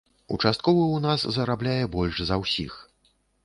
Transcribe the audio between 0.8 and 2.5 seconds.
ў нас зарабляе больш за